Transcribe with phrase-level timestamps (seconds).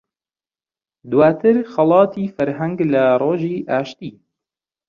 [1.11, 4.11] دواتر خەڵاتی فەرهەنگ لە ڕۆژی ئاشتی